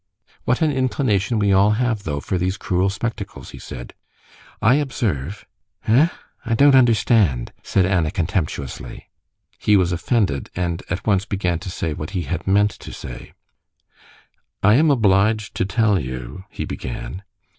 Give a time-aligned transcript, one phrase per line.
[0.45, 3.93] "What an inclination we all have, though, for these cruel spectacles," he said.
[4.59, 5.45] "I observe...."
[5.87, 6.07] "Eh?
[6.43, 9.11] I don't understand," said Anna contemptuously.
[9.59, 13.33] He was offended, and at once began to say what he had meant to say.
[14.63, 17.21] "I am obliged to tell you," he began.